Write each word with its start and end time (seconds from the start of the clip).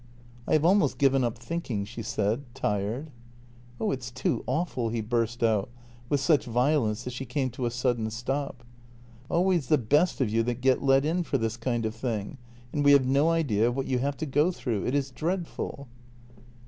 "I 0.47 0.53
have 0.53 0.65
almost 0.65 0.97
given 0.97 1.23
up 1.23 1.37
thinking," 1.37 1.85
she 1.85 2.01
said, 2.01 2.45
tired." 2.55 3.11
Oh, 3.79 3.91
it's 3.91 4.09
too 4.09 4.43
awful!" 4.47 4.89
he 4.89 4.99
burst 4.99 5.43
out, 5.43 5.69
with 6.09 6.19
such 6.19 6.45
violence 6.45 7.03
that 7.03 7.13
she 7.13 7.23
came 7.23 7.51
to 7.51 7.67
a 7.67 7.69
sudden 7.69 8.09
stop." 8.09 8.63
Always 9.29 9.67
the 9.67 9.77
best 9.77 10.19
of 10.19 10.27
you 10.27 10.41
that 10.41 10.59
get 10.61 10.81
let 10.81 11.05
in 11.05 11.21
for 11.21 11.37
this 11.37 11.55
kind 11.55 11.85
of 11.85 11.93
thing, 11.93 12.39
and 12.73 12.83
we 12.83 12.93
have 12.93 13.05
no 13.05 13.29
idea 13.29 13.67
of 13.67 13.75
what 13.75 13.85
you 13.85 13.99
have 13.99 14.17
to 14.17 14.25
go 14.25 14.49
through. 14.51 14.87
It 14.87 14.95
is 14.95 15.11
dreadful 15.11 15.87